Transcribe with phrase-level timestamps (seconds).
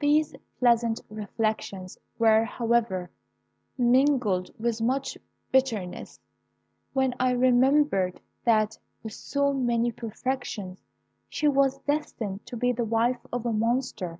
[0.00, 3.12] These pleasant reflections were, however,
[3.78, 5.16] mingled with much
[5.52, 6.18] bitterness,
[6.94, 10.82] when I remembered that, with so many perfections,
[11.28, 14.18] she was destined to be the wife of a monster.